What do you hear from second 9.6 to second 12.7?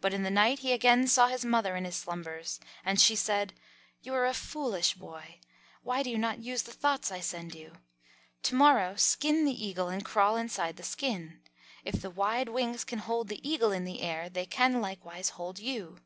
eagle and crawl inside the skin. If the wide